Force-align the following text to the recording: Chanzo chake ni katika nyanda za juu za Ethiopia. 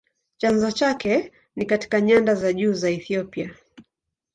Chanzo 0.37 0.71
chake 0.71 1.31
ni 1.55 1.65
katika 1.65 2.01
nyanda 2.01 2.35
za 2.35 2.53
juu 2.53 2.73
za 2.73 2.89
Ethiopia. 2.89 3.55